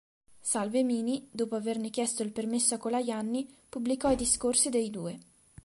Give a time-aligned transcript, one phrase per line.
[0.39, 5.19] Salvemini, dopo averne chiesto il permesso a Colajanni, pubblicò i discorsi dei due.